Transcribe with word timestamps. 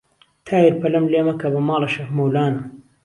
تایر 0.45 0.73
پەلەم 0.81 1.05
لێ 1.11 1.21
مەکە 1.27 1.47
بە 1.53 1.61
ماڵە 1.67 1.89
شێخ 1.95 2.09
مەولانە 2.17 2.61